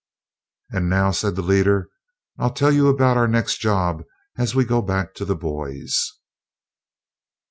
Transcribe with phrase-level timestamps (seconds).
[0.71, 1.91] "And now," said the leader,
[2.39, 4.03] "I'll tell you about our next job
[4.35, 6.11] as we go back to the boys."